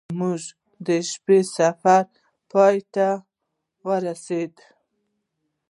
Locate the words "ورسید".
3.87-4.53